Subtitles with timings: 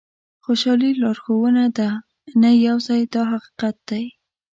[0.43, 1.89] خوشالي لارښوونه ده
[2.41, 4.05] نه یو ځای دا حقیقت دی.